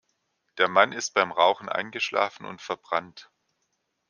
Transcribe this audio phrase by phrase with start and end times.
[0.57, 3.29] Der Mann ist beim Rauchen eingeschlafen und verbrannt.